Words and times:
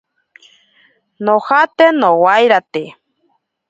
Nojate 1.25 1.85
nowairate. 1.99 2.83